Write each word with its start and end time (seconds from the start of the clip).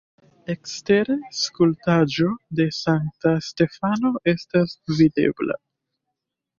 Ekstere 0.53 1.17
skulptaĵo 1.41 2.31
de 2.61 2.67
Sankta 2.79 3.37
Stefano 3.51 4.15
estas 4.37 4.77
videbla. 4.99 5.65